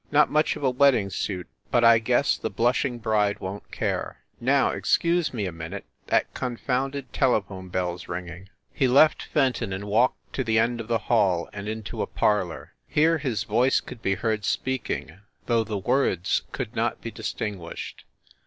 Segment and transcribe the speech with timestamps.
[0.11, 4.17] Not much of a wedding suit, but I guess the blushing bride won t care.
[4.39, 9.83] Now, excuse me a minute; that confounded telephone bell s ringing." He left Fenton and
[9.83, 12.73] walked to the end of the hall, and into a parlor.
[12.87, 18.01] Here his voice could be heard speaking, though the words could not be distin guished.